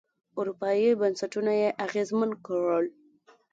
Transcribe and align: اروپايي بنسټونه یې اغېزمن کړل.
اروپايي 0.39 0.89
بنسټونه 1.01 1.51
یې 1.61 1.69
اغېزمن 1.85 2.31
کړل. 2.45 2.85